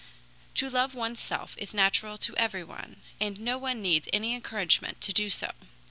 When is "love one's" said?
0.67-1.19